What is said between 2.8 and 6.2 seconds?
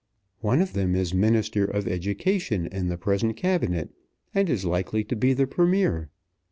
the present Cabinet, and is likely to be the Premier.